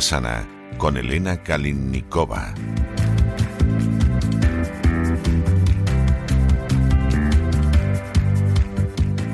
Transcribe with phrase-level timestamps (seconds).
[0.00, 2.54] Sana con Elena Kalinnikova.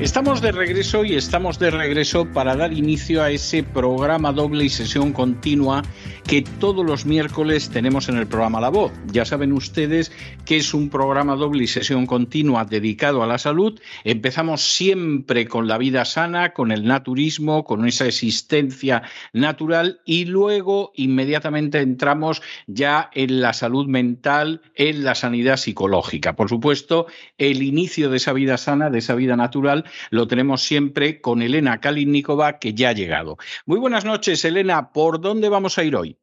[0.01, 4.69] Estamos de regreso y estamos de regreso para dar inicio a ese programa doble y
[4.69, 5.83] sesión continua
[6.29, 8.93] que todos los miércoles tenemos en el programa La Voz.
[9.11, 10.13] Ya saben ustedes
[10.45, 13.81] que es un programa doble y sesión continua dedicado a la salud.
[14.05, 20.93] Empezamos siempre con la vida sana, con el naturismo, con esa existencia natural y luego
[20.97, 26.37] inmediatamente entramos ya en la salud mental, en la sanidad psicológica.
[26.37, 27.07] Por supuesto,
[27.39, 31.81] el inicio de esa vida sana, de esa vida natural, lo tenemos siempre con Elena
[31.81, 33.39] Kalinnikova, que ya ha llegado.
[33.65, 34.93] Muy buenas noches, Elena.
[34.93, 36.18] ¿Por dónde vamos a ir hoy?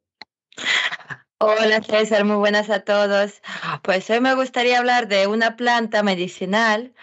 [1.38, 3.42] Hola César, muy buenas a todos.
[3.82, 6.94] Pues hoy me gustaría hablar de una planta medicinal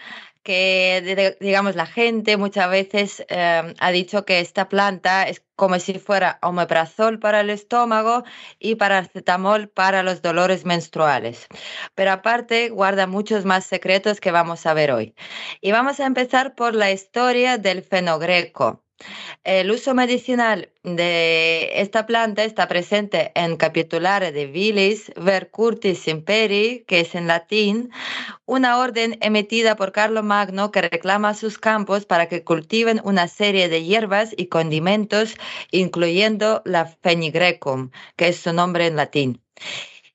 [0.42, 6.00] que, digamos, la gente muchas veces em, ha dicho que esta planta es como si
[6.00, 8.24] fuera omeprazol para el estómago
[8.58, 11.46] y paracetamol para los dolores menstruales.
[11.94, 15.14] Pero aparte guarda muchos más secretos que vamos a ver hoy.
[15.60, 18.84] Y vamos a empezar por la historia del fenogreco.
[19.44, 26.84] El uso medicinal de esta planta está presente en Capitulare de Vilis ver Curtis Imperi,
[26.86, 27.90] que es en latín,
[28.46, 33.68] una orden emitida por Carlo Magno que reclama sus campos para que cultiven una serie
[33.68, 35.34] de hierbas y condimentos,
[35.70, 39.42] incluyendo la fenigrecum, que es su nombre en latín.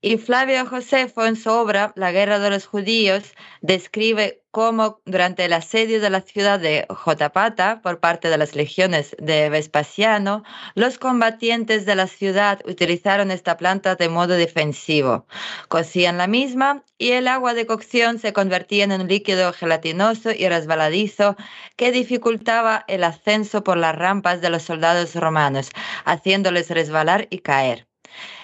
[0.02, 5.54] Y Flavio Josefo, en su obra La guerra de los judíos, describe cómo durante el
[5.54, 10.44] asedio de la ciudad de Jotapata por parte de las legiones de Vespasiano,
[10.76, 15.28] los combatientes de la ciudad utilizaron esta planta de modo defensivo.
[15.68, 20.48] Cocían la misma y el agua de cocción se convertía en un líquido gelatinoso y
[20.48, 21.36] resbaladizo
[21.76, 25.70] que dificultaba el ascenso por las rampas de los soldados romanos,
[26.06, 27.89] haciéndoles resbalar y caer.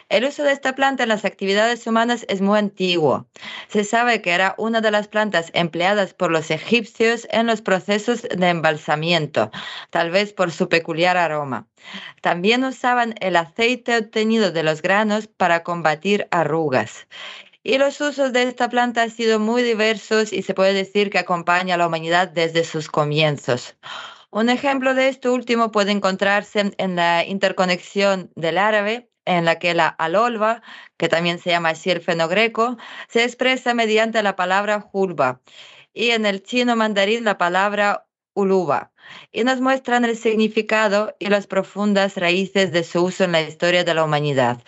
[0.08, 3.26] El uso de esta planta en las actividades humanas es muy antiguo.
[3.70, 8.22] Se sabe que era una de las plantas empleadas por los egipcios en los procesos
[8.22, 9.50] de embalsamiento,
[9.90, 11.68] tal vez por su peculiar aroma.
[12.22, 17.08] También usaban el aceite obtenido de los granos para combatir arrugas.
[17.64, 21.18] Y los usos de esta planta han sido muy diversos y se puede decir que
[21.18, 23.76] acompaña a la humanidad desde sus comienzos.
[24.30, 29.74] Un ejemplo de esto último puede encontrarse en la interconexión del árabe en la que
[29.74, 30.62] la alolva,
[30.98, 32.78] que también se llama así el fenogreco,
[33.08, 35.42] se expresa mediante la palabra julba
[35.94, 38.92] y en el chino mandarín la palabra uluba
[39.32, 43.84] y nos muestran el significado y las profundas raíces de su uso en la historia
[43.84, 44.62] de la humanidad.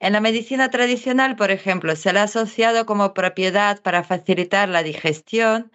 [0.00, 4.82] En la medicina tradicional, por ejemplo, se le ha asociado como propiedad para facilitar la
[4.82, 5.70] digestión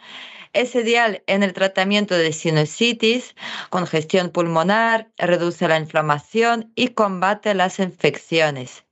[0.53, 3.35] es ideal en el tratamiento de sinusitis,
[3.69, 8.85] congestión pulmonar, reduce la inflamación y combate las infecciones.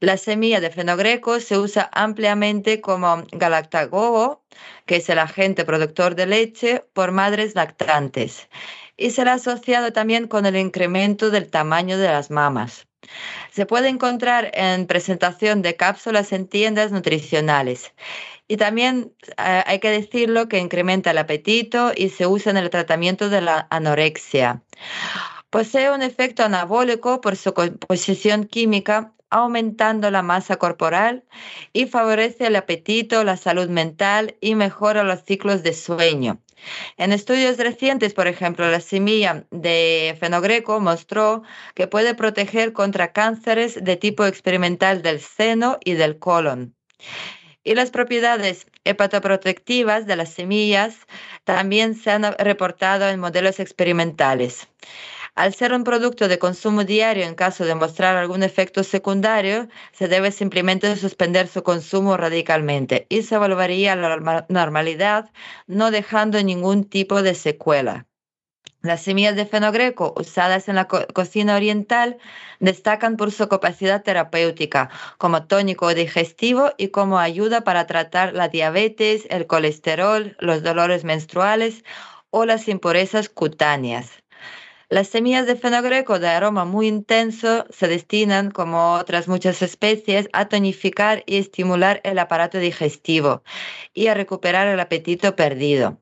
[0.00, 4.42] La semilla de fenogreco se usa ampliamente como galactagogo,
[4.86, 8.48] que es el agente productor de leche, por madres lactantes,
[8.96, 12.86] y se ha asociado también con el incremento del tamaño de las mamas.
[13.50, 17.92] Se puede encontrar en presentación de cápsulas en tiendas nutricionales
[18.52, 22.68] y también eh, hay que decirlo que incrementa el apetito y se usa en el
[22.68, 24.62] tratamiento de la anorexia.
[25.48, 31.24] Posee un efecto anabólico por su composición química, aumentando la masa corporal
[31.72, 36.38] y favorece el apetito, la salud mental y mejora los ciclos de sueño.
[36.98, 41.42] En estudios recientes, por ejemplo, la semilla de fenogreco mostró
[41.74, 46.74] que puede proteger contra cánceres de tipo experimental del seno y del colon.
[47.64, 51.06] Y las propiedades hepatoprotectivas de las semillas
[51.44, 54.68] también se han reportado en modelos experimentales.
[55.34, 60.08] Al ser un producto de consumo diario, en caso de mostrar algún efecto secundario, se
[60.08, 65.30] debe simplemente suspender su consumo radicalmente y se volvería a la normalidad,
[65.66, 68.06] no dejando ningún tipo de secuela.
[68.82, 72.18] Las semillas de fenogreco usadas en la cocina oriental
[72.58, 79.26] destacan por su capacidad terapéutica como tónico digestivo y como ayuda para tratar la diabetes,
[79.30, 81.84] el colesterol, los dolores menstruales
[82.30, 84.10] o las impurezas cutáneas.
[84.88, 90.48] Las semillas de fenogreco de aroma muy intenso se destinan, como otras muchas especies, a
[90.48, 93.42] tonificar y estimular el aparato digestivo
[93.94, 95.98] y a recuperar el apetito perdido.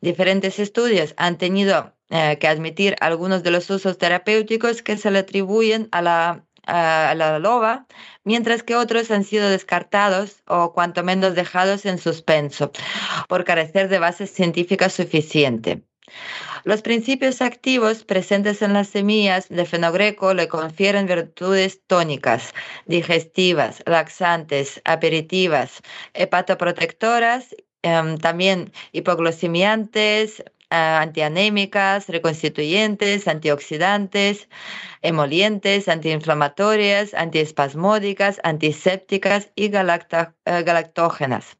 [0.00, 5.20] Diferentes estudios han tenido eh, que admitir algunos de los usos terapéuticos que se le
[5.20, 7.86] atribuyen a la, a la loba,
[8.24, 12.70] mientras que otros han sido descartados o cuanto menos dejados en suspenso
[13.28, 15.78] por carecer de bases científicas suficientes.
[16.64, 22.52] Los principios activos presentes en las semillas de fenogreco le confieren virtudes tónicas,
[22.86, 25.80] digestivas, laxantes, aperitivas,
[26.14, 30.42] hepatoprotectoras, em, también hipoglucemiantes,
[30.72, 34.48] antianémicas, reconstituyentes, antioxidantes,
[35.02, 41.58] emolientes, antiinflamatorias, antiespasmódicas, antisépticas y eh, galactógenas.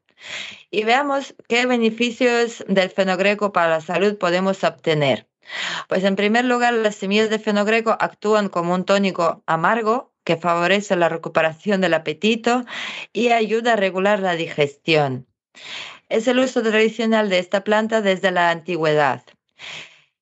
[0.71, 5.27] Y veamos qué beneficios del fenogreco para la salud podemos obtener.
[5.89, 10.95] Pues en primer lugar, las semillas de fenogreco actúan como un tónico amargo que favorece
[10.95, 12.63] la recuperación del apetito
[13.11, 15.27] y ayuda a regular la digestión.
[16.13, 19.23] Es el uso tradicional de esta planta desde la antigüedad.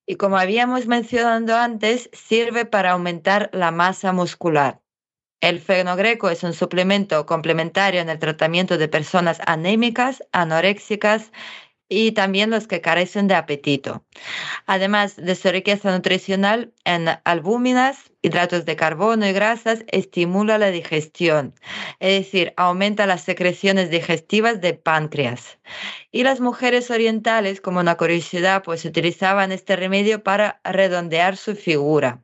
[0.06, 4.80] Y como habíamos mencionado antes, sirve para aumentar la masa muscular.
[5.42, 11.30] El fenogreco es un suplemento complementario en el tratamiento de personas anémicas, anoréxicas
[11.92, 14.02] y también los que carecen de apetito.
[14.66, 21.54] Además de su riqueza nutricional en albúminas, hidratos de carbono y grasas, estimula la digestión,
[22.00, 25.58] es decir, aumenta las secreciones digestivas de páncreas.
[26.10, 32.22] Y las mujeres orientales, como una curiosidad, pues utilizaban este remedio para redondear su figura.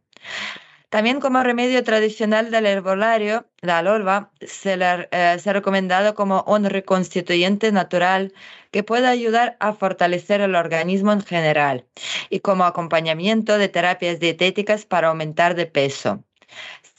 [0.90, 6.64] También como remedio tradicional del herbolario, la alolva se, eh, se ha recomendado como un
[6.64, 8.32] reconstituyente natural
[8.70, 11.86] que puede ayudar a fortalecer el organismo en general
[12.30, 16.24] y como acompañamiento de terapias dietéticas para aumentar de peso.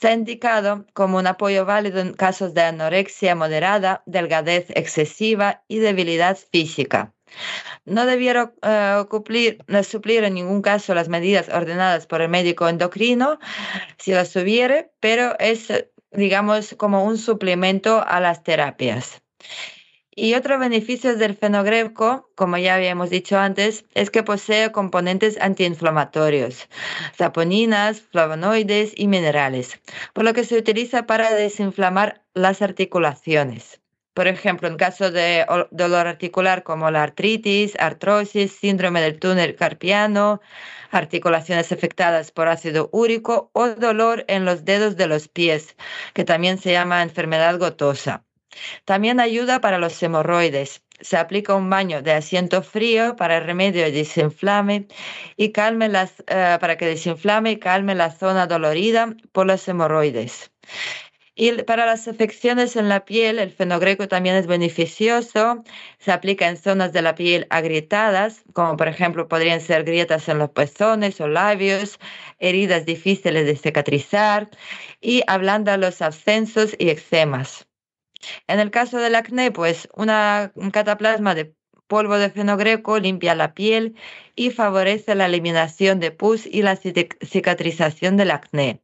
[0.00, 5.78] Se ha indicado como un apoyo válido en casos de anorexia moderada, delgadez excesiva y
[5.78, 7.12] debilidad física.
[7.90, 9.04] No debieron eh,
[9.82, 13.40] suplir en ningún caso las medidas ordenadas por el médico endocrino,
[13.98, 15.68] si las hubiere, pero es,
[16.12, 19.20] digamos, como un suplemento a las terapias.
[20.14, 26.68] Y otro beneficio del fenogreco, como ya habíamos dicho antes, es que posee componentes antiinflamatorios,
[27.18, 29.80] saponinas, flavonoides y minerales,
[30.12, 33.79] por lo que se utiliza para desinflamar las articulaciones.
[34.20, 40.42] Por ejemplo, en caso de dolor articular como la artritis, artrosis, síndrome del túnel carpiano,
[40.90, 45.74] articulaciones afectadas por ácido úrico o dolor en los dedos de los pies,
[46.12, 48.22] que también se llama enfermedad gotosa.
[48.84, 50.82] También ayuda para los hemorroides.
[51.00, 54.86] Se aplica un baño de asiento frío para el remedio y desinflame
[55.38, 60.50] y calme las, eh, para que desinflame y calme la zona dolorida por los hemorroides.
[61.42, 65.64] Y para las afecciones en la piel, el fenogreco también es beneficioso.
[65.98, 70.36] Se aplica en zonas de la piel agrietadas, como por ejemplo podrían ser grietas en
[70.36, 71.98] los pezones o labios,
[72.40, 74.50] heridas difíciles de cicatrizar
[75.00, 77.66] y ablanda los abscensos y eczemas.
[78.46, 81.54] En el caso del acné, pues una, un cataplasma de
[81.86, 83.96] polvo de fenogreco limpia la piel
[84.36, 88.82] y favorece la eliminación de pus y la cicatrización del acné.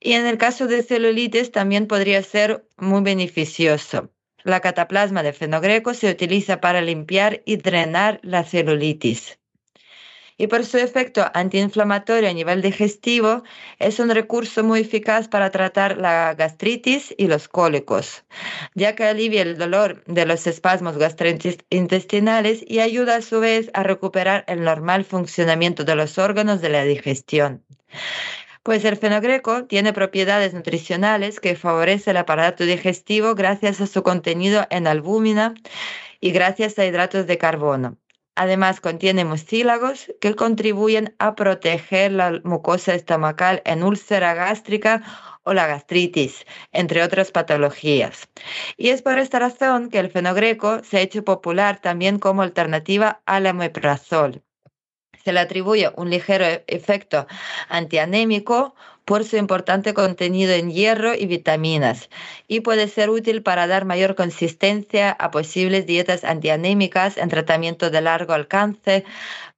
[0.00, 4.10] Y en el caso de celulitis también podría ser muy beneficioso.
[4.44, 9.38] La cataplasma de fenogreco se utiliza para limpiar y drenar la celulitis.
[10.40, 13.42] Y por su efecto antiinflamatorio a nivel digestivo,
[13.80, 18.24] es un recurso muy eficaz para tratar la gastritis y los cólicos,
[18.76, 23.82] ya que alivia el dolor de los espasmos gastrointestinales y ayuda a su vez a
[23.82, 27.64] recuperar el normal funcionamiento de los órganos de la digestión.
[28.62, 34.66] Pues el fenogreco tiene propiedades nutricionales que favorecen el aparato digestivo gracias a su contenido
[34.70, 35.54] en albúmina
[36.20, 37.96] y gracias a hidratos de carbono.
[38.36, 45.02] Además, contiene mucílagos que contribuyen a proteger la mucosa estomacal en úlcera gástrica
[45.42, 48.28] o la gastritis, entre otras patologías.
[48.76, 53.22] Y es por esta razón que el fenogreco se ha hecho popular también como alternativa
[53.26, 54.42] al omeprazol.
[55.24, 57.26] Se le atribuye un ligero efecto
[57.68, 62.10] antianémico por su importante contenido en hierro y vitaminas
[62.46, 68.02] y puede ser útil para dar mayor consistencia a posibles dietas antianémicas en tratamiento de
[68.02, 69.04] largo alcance,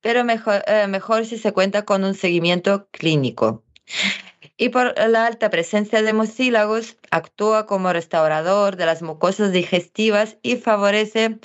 [0.01, 3.65] pero mejor, eh, mejor si se cuenta con un seguimiento clínico
[4.61, 10.57] y por la alta presencia de mucílagos actúa como restaurador de las mucosas digestivas y
[10.57, 11.39] favorece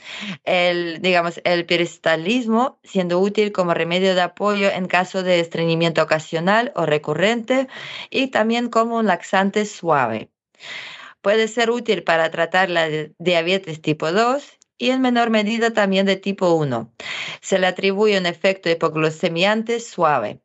[0.44, 6.74] el, digamos, el peristalismo, siendo útil como remedio de apoyo en caso de estreñimiento ocasional
[6.76, 7.70] o recurrente
[8.10, 10.30] y también como un laxante suave.
[11.22, 16.16] Puede ser útil para tratar la diabetes tipo 2 y en menor medida también de
[16.18, 16.92] tipo 1.
[17.42, 20.42] Se le atribuye un efecto hipoglucemiante suave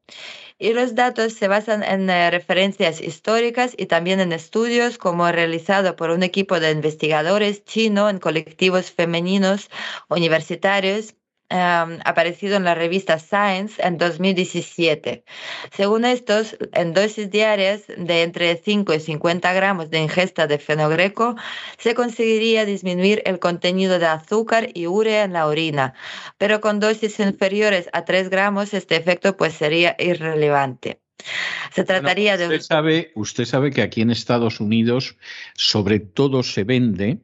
[0.61, 5.97] y los datos se basan en eh, referencias históricas y también en estudios como realizado
[5.97, 9.71] por un equipo de investigadores chino en colectivos femeninos
[10.09, 11.15] universitarios
[11.51, 15.25] aparecido en la revista Science en 2017.
[15.73, 21.37] Según estos, en dosis diarias de entre 5 y 50 gramos de ingesta de fenogreco,
[21.79, 25.95] se conseguiría disminuir el contenido de azúcar y urea en la orina,
[26.39, 31.01] pero con dosis inferiores a 3 gramos este efecto pues sería irrelevante.
[31.73, 32.61] Se trataría usted de...
[32.61, 35.17] Sabe, usted sabe que aquí en Estados Unidos
[35.55, 37.19] sobre todo se vende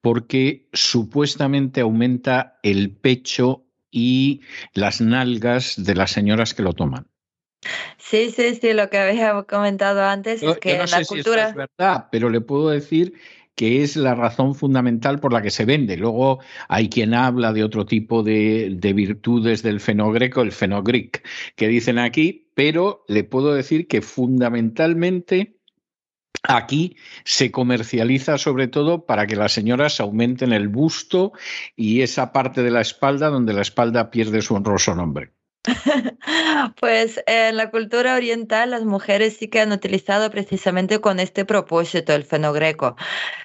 [0.00, 4.42] porque supuestamente aumenta el pecho y
[4.74, 7.06] las nalgas de las señoras que lo toman.
[7.98, 11.48] Sí, sí, sí, lo que había comentado antes es que en la cultura...
[11.48, 13.14] es verdad, pero le puedo decir
[13.56, 15.96] que es la razón fundamental por la que se vende.
[15.96, 21.26] Luego hay quien habla de otro tipo de, de virtudes del fenogreco, el fenogric,
[21.56, 25.55] que dicen aquí, pero le puedo decir que fundamentalmente
[26.42, 31.32] Aquí se comercializa sobre todo para que las señoras aumenten el busto
[31.74, 35.32] y esa parte de la espalda donde la espalda pierde su honroso nombre.
[36.80, 42.12] Pues en la cultura oriental las mujeres sí que han utilizado precisamente con este propósito
[42.14, 42.96] el fenogreco.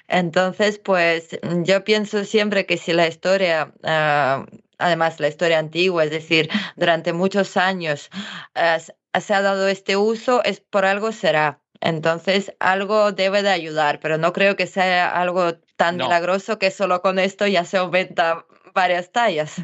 [0.08, 4.46] Entonces, pues yo pienso siempre que si la historia, ah,
[4.78, 8.10] además la historia antigua, es decir, durante muchos años
[8.54, 11.61] ah, se ha dado este uso, es por algo será.
[11.84, 17.02] Entonces, algo debe de ayudar, pero no creo que sea algo tan milagroso que solo
[17.02, 19.56] con esto ya se aumenta varias tallas.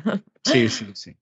[0.42, 1.16] Sí, sí, sí.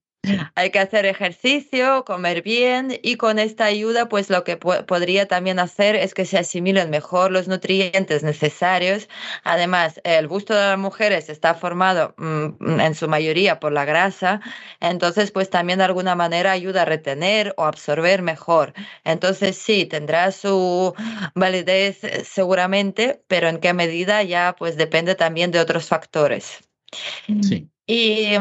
[0.55, 5.59] Hay que hacer ejercicio, comer bien y con esta ayuda pues lo que podría también
[5.59, 9.07] hacer es que se asimilen mejor los nutrientes necesarios.
[9.43, 14.41] Además, el busto de las mujeres está formado mm, en su mayoría por la grasa,
[14.79, 18.73] entonces pues también de alguna manera ayuda a retener o absorber mejor.
[19.03, 20.93] Entonces sí, tendrá su
[21.35, 26.59] validez eh, seguramente, pero en qué medida ya pues depende también de otros factores.
[27.41, 27.69] Sí.
[27.85, 28.35] Y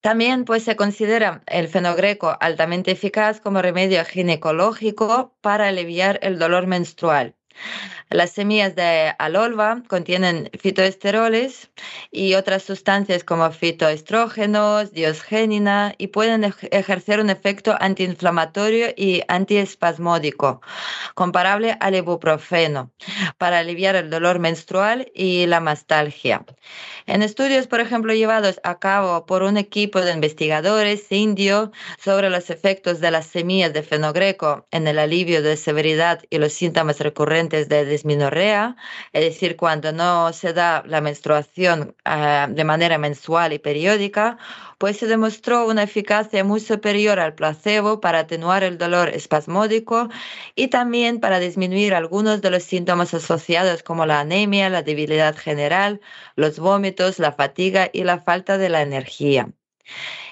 [0.00, 6.66] también pues, se considera el fenogreco altamente eficaz como remedio ginecológico para aliviar el dolor
[6.66, 7.34] menstrual.
[8.10, 11.70] Las semillas de alolva contienen fitoesteroles
[12.10, 20.62] y otras sustancias como fitoestrógenos, diosgenina y pueden ejercer un efecto antiinflamatorio y antiespasmódico,
[21.14, 22.90] comparable al ibuprofeno,
[23.36, 26.46] para aliviar el dolor menstrual y la mastalgia.
[27.06, 32.48] En estudios, por ejemplo, llevados a cabo por un equipo de investigadores indio sobre los
[32.48, 37.68] efectos de las semillas de fenogreco en el alivio de severidad y los síntomas recurrentes
[37.68, 37.97] de
[39.12, 44.38] es decir, cuando no se da la menstruación ah, de manera mensual y periódica,
[44.78, 50.08] pues se demostró una eficacia muy superior al placebo para atenuar el dolor espasmódico
[50.54, 56.00] y también para disminuir algunos de los síntomas asociados como la anemia, la debilidad general,
[56.36, 59.48] los vómitos, la fatiga y la falta de la energía.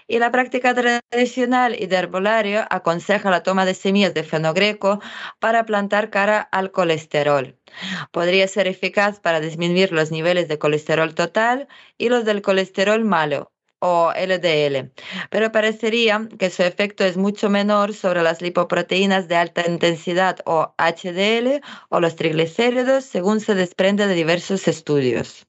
[0.09, 5.01] Y la práctica tradicional y de herbolario aconseja la toma de semillas de fenogreco
[5.41, 7.59] para plantar cara al colesterol.
[8.13, 13.53] Podría ser eficaz para disminuir los niveles de colesterol total y los del colesterol malo
[13.81, 14.91] o LDL,
[15.31, 20.75] pero parecería que su efecto es mucho menor sobre las lipoproteínas de alta intensidad o
[20.79, 21.61] HDL
[21.91, 25.47] o los triglicéridos, según se desprende de diversos estudios.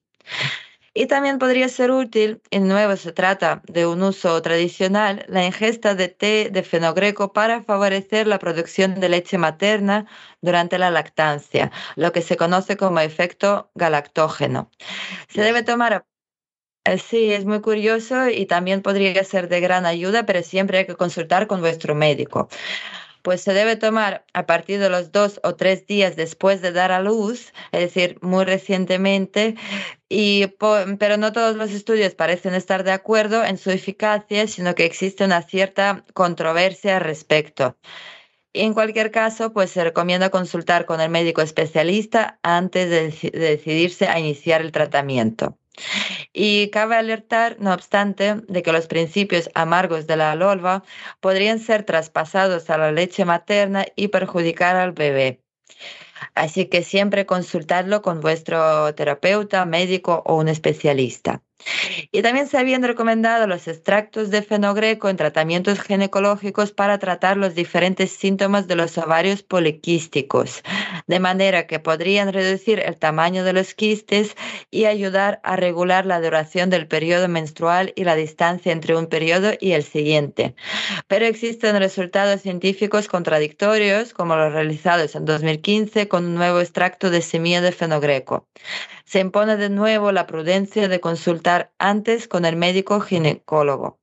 [0.99, 5.45] Y también podría ser útil, y de nuevo se trata de un uso tradicional, la
[5.45, 10.07] ingesta de té de fenogreco para favorecer la producción de leche materna
[10.41, 14.71] durante la lactancia, lo que se conoce como efecto galactógeno.
[15.29, 16.05] Se debe tomar
[16.85, 20.85] eh, Sí, es muy curioso y también podría ser de gran ayuda, pero siempre hay
[20.87, 22.49] que consultar con vuestro médico.
[23.27, 26.93] Pues se debe tomar a partir de los dos o tres días después de dar
[26.93, 29.55] a luz, es decir, muy recientemente,
[30.07, 30.47] y,
[30.97, 35.25] pero no todos los estudios parecen estar de acuerdo en su eficacia, sino que existe
[35.25, 37.75] una cierta controversia al respecto.
[38.53, 44.21] En cualquier caso, pues se recomienda consultar con el médico especialista antes de, decidirse a
[44.21, 45.57] iniciar el tratamiento.
[46.33, 50.83] Y cabe alertar, no obstante, de que los principios amargos de la lolva
[51.19, 55.41] podrían ser traspasados a la leche materna y perjudicar al bebé.
[56.35, 61.43] Así que siempre consultadlo con vuestro terapeuta, médico o un especialista.
[62.11, 67.55] Y también se habían recomendado los extractos de fenogreco en tratamientos ginecológicos para tratar los
[67.55, 70.63] diferentes síntomas de los ovarios poliquísticos,
[71.07, 74.35] de manera que podrían reducir el tamaño de los quistes
[74.71, 79.51] y ayudar a regular la duración del periodo menstrual y la distancia entre un periodo
[79.59, 80.55] y el siguiente.
[81.07, 87.21] Pero existen resultados científicos contradictorios, como los realizados en 2015 con un nuevo extracto de
[87.21, 88.47] semilla de fenogreco.
[89.07, 94.01] Se impone de nuevo la prudencia de consultar antes con el médico ginecólogo.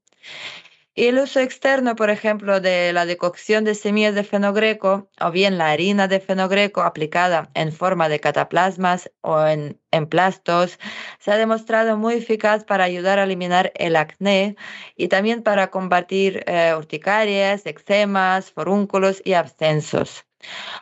[0.94, 5.58] Y el uso externo, por ejemplo, de la decocción de semillas de fenogreco o bien
[5.58, 10.78] la harina de fenogreco aplicada en forma de cataplasmas o en emplastos,
[11.18, 14.56] se ha demostrado muy eficaz para ayudar a eliminar el acné
[14.96, 20.24] y también para combatir eh, urticarias, eczemas, forúnculos y abscensos.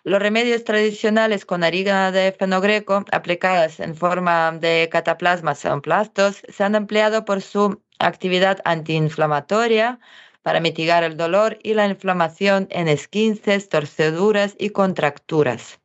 [0.04, 6.64] Los remedios tradicionales con harina de fenogreco aplicadas en forma de cataplasmas o emplastos se
[6.64, 10.00] han empleado por su actividad antiinflamatoria
[10.42, 15.78] para mitigar el dolor y la inflamación en esquinces, torceduras y contracturas.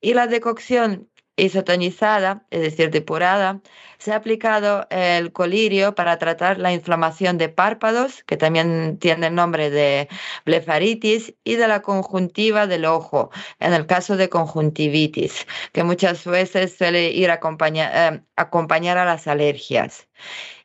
[0.00, 3.60] Y la decocción isotonizada, es decir, depurada,
[3.98, 9.34] se ha aplicado el colirio para tratar la inflamación de párpados, que también tiene el
[9.34, 10.08] nombre de
[10.44, 13.30] blefaritis, y de la conjuntiva del ojo,
[13.60, 19.26] en el caso de conjuntivitis, que muchas veces suele ir a eh, acompañar a las
[19.26, 20.08] alergias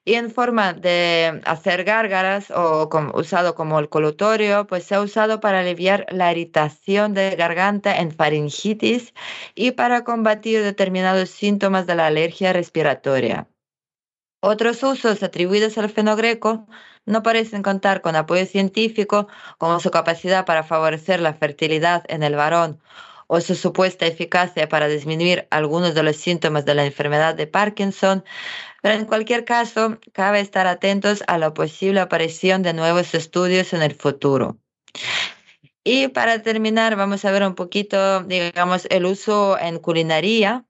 [0.05, 5.39] y en forma de hacer gárgaras o usado como el colutorio, pues se ha usado
[5.39, 9.13] para aliviar la irritación de garganta en faringitis
[9.55, 13.47] y para combatir determinados síntomas de la alergia respiratoria.
[14.41, 16.67] Otros usos atribuidos al fenogreco
[17.05, 22.35] no parecen contar con apoyo científico como su capacidad para favorecer la fertilidad en el
[22.35, 22.81] varón
[23.27, 28.23] o su supuesta eficacia para disminuir algunos de los síntomas de la enfermedad de Parkinson,
[28.83, 33.81] pero en cualquier caso, cabe estar atentos a la posible aparición de nuevos estudios en
[33.81, 34.57] el futuro.
[35.85, 40.65] Y para terminar, vamos a ver un poquito, digamos, el uso en culinaria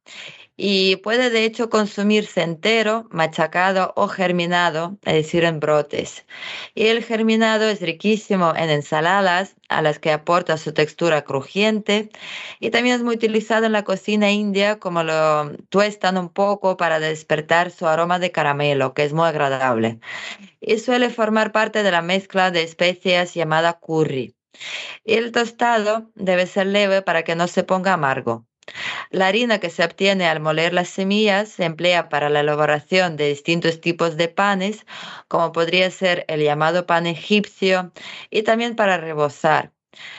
[0.55, 6.25] y puede de hecho consumirse entero, machacado o germinado, es decir, en brotes.
[6.75, 12.09] Y el germinado es riquísimo en ensaladas, a las que aporta su textura crujiente,
[12.59, 16.99] y también es muy utilizado en la cocina india, como lo tuestan un poco para
[16.99, 19.99] despertar su aroma de caramelo, que es muy agradable.
[20.61, 24.35] Y suele formar parte de la mezcla de especias llamada curry.
[25.03, 28.45] Y el tostado debe ser leve para que no se ponga amargo.
[29.09, 33.29] La harina que se obtiene al moler las semillas se emplea para la elaboración de
[33.29, 34.85] distintos tipos de panes,
[35.27, 37.91] como podría ser el llamado pan egipcio,
[38.29, 39.71] y también para rebozar.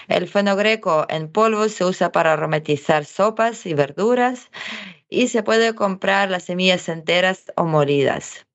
[0.08, 4.50] El fenogreco en polvo se usa para aromatizar sopas y verduras
[5.08, 8.46] y se puede comprar las semillas enteras o molidas.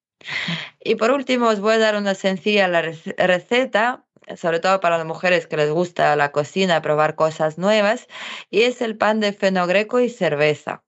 [0.81, 4.05] Y por último os voy a dar una sencilla receta
[4.37, 8.07] sobre todo para las mujeres que les gusta la cocina, probar cosas nuevas,
[8.49, 10.83] y es el pan de fenogreco y cerveza.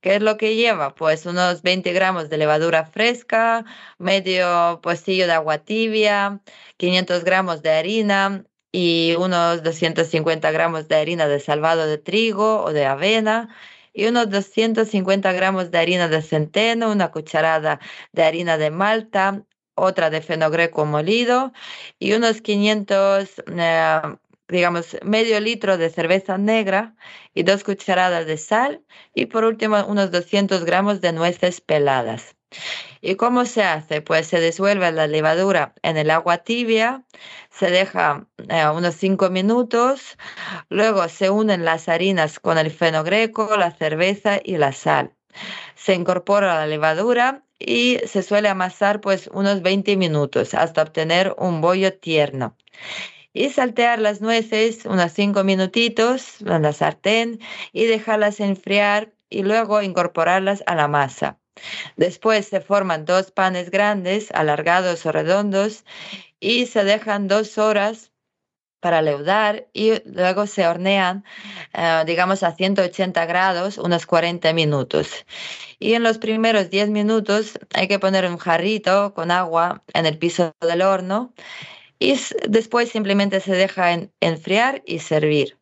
[0.00, 0.94] ¿Qué es lo que lleva?
[0.94, 3.64] Pues unos 20 gramos de levadura fresca,
[3.98, 6.40] medio pocillo de agua tibia,
[6.76, 12.72] 500 gramos de harina y unos 250 gramos de harina de salvado de trigo o
[12.72, 13.48] de avena
[13.92, 17.80] y unos 250 gramos de harina de centeno, una cucharada
[18.12, 19.44] de harina de malta,
[19.76, 21.52] otra de fenogreco molido
[21.98, 24.00] y unos 500, eh,
[24.48, 26.94] digamos, medio litro de cerveza negra
[27.34, 28.82] y dos cucharadas de sal
[29.14, 32.34] y por último unos 200 gramos de nueces peladas.
[33.00, 34.02] ¿Y cómo se hace?
[34.02, 37.04] Pues se disuelve la levadura en el agua tibia,
[37.50, 40.16] se deja eh, unos 5 minutos,
[40.70, 45.12] luego se unen las harinas con el fenogreco, la cerveza y la sal.
[45.74, 51.60] Se incorpora la levadura y se suele amasar pues unos 20 minutos hasta obtener un
[51.60, 52.56] bollo tierno.
[53.32, 57.38] Y saltear las nueces unos 5 minutitos en la sartén
[57.72, 61.38] y dejarlas enfriar y luego incorporarlas a la masa.
[61.96, 65.84] Después se forman dos panes grandes, alargados o redondos,
[66.40, 68.12] y se dejan dos horas
[68.80, 71.24] para leudar y luego se hornean,
[71.74, 75.26] eh, digamos, a 180 grados unos 40 minutos.
[75.78, 80.18] Y en los primeros 10 minutos hay que poner un jarrito con agua en el
[80.18, 81.32] piso del horno
[81.98, 85.58] y después simplemente se deja enfriar y servir.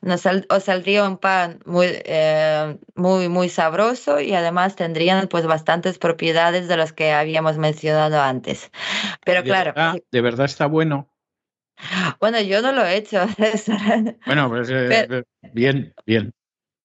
[0.00, 5.98] Nos os saldría un pan muy, eh, muy, muy sabroso y además tendrían pues bastantes
[5.98, 8.70] propiedades de las que habíamos mencionado antes.
[9.24, 9.74] Pero claro.
[10.10, 11.08] ¿De verdad está bueno?
[12.20, 13.26] Bueno, yo no lo he hecho.
[14.26, 16.32] Bueno, pues eh, bien, bien.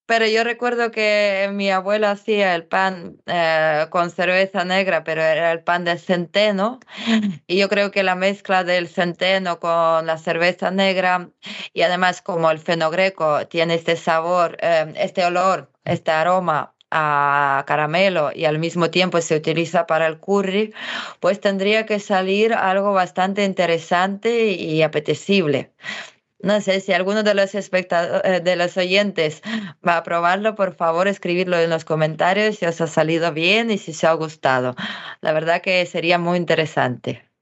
[0.06, 5.51] Pero yo recuerdo que mi abuela hacía el pan eh, con cerveza negra, pero era
[5.51, 6.79] el pan de centeno.
[7.47, 11.29] Y yo creo que la mezcla del centeno con la cerveza negra
[11.73, 18.32] y además como el fenogreco tiene este sabor, eh, este olor, este aroma a caramelo
[18.34, 20.73] y al mismo tiempo se utiliza para el curry,
[21.19, 25.71] pues tendría que salir algo bastante interesante y apetecible.
[26.39, 29.41] No sé si alguno de los eh, de los oyentes
[29.88, 33.77] va a probarlo, por favor escribirlo en los comentarios si os ha salido bien y
[33.77, 34.75] si os ha gustado.
[35.21, 37.32] La verdad que sería muy interesante.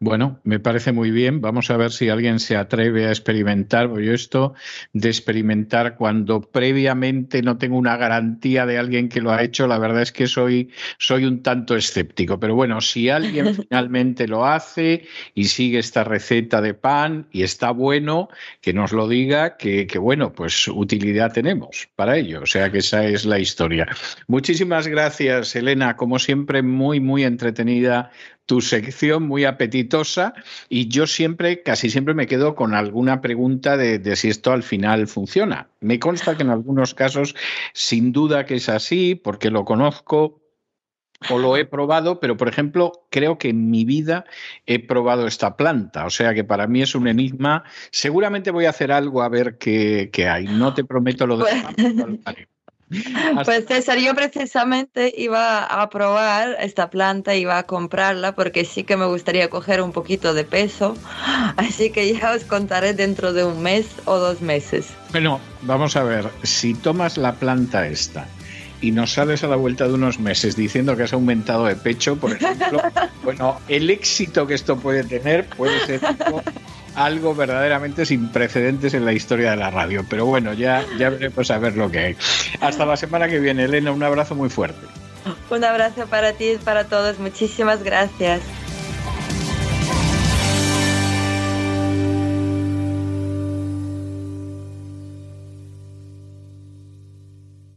[0.00, 1.40] Bueno, me parece muy bien.
[1.40, 3.88] Vamos a ver si alguien se atreve a experimentar.
[4.00, 4.54] Yo esto
[4.92, 9.78] de experimentar cuando previamente no tengo una garantía de alguien que lo ha hecho, la
[9.78, 12.40] verdad es que soy, soy un tanto escéptico.
[12.40, 17.70] Pero bueno, si alguien finalmente lo hace y sigue esta receta de pan y está
[17.70, 18.28] bueno,
[18.60, 22.40] que nos lo diga, que, que bueno, pues utilidad tenemos para ello.
[22.42, 23.86] O sea que esa es la historia.
[24.26, 25.96] Muchísimas gracias, Elena.
[25.96, 28.10] Como siempre, muy, muy entretenida
[28.46, 30.34] tu sección muy apetitosa
[30.68, 35.06] y yo siempre, casi siempre me quedo con alguna pregunta de, si esto al final
[35.06, 35.68] funciona.
[35.80, 37.34] Me consta que en algunos casos
[37.72, 40.40] sin duda que es así, porque lo conozco,
[41.30, 44.24] o lo he probado, pero por ejemplo, creo que en mi vida
[44.66, 47.64] he probado esta planta, o sea que para mí es un enigma.
[47.90, 50.44] Seguramente voy a hacer algo a ver qué, hay.
[50.46, 52.46] No te prometo lo de...
[53.44, 58.96] Pues César, yo precisamente iba a probar esta planta, iba a comprarla porque sí que
[58.96, 60.96] me gustaría coger un poquito de peso,
[61.56, 64.88] así que ya os contaré dentro de un mes o dos meses.
[65.10, 68.26] Bueno, vamos a ver, si tomas la planta esta
[68.80, 72.16] y nos sales a la vuelta de unos meses diciendo que has aumentado de pecho,
[72.16, 72.82] por ejemplo,
[73.24, 76.00] bueno, el éxito que esto puede tener puede ser
[76.94, 80.04] algo verdaderamente sin precedentes en la historia de la radio.
[80.08, 82.16] Pero bueno, ya, ya veremos a ver lo que hay.
[82.60, 84.86] Hasta la semana que viene, Elena, un abrazo muy fuerte.
[85.50, 87.18] Un abrazo para ti y para todos.
[87.18, 88.40] Muchísimas gracias.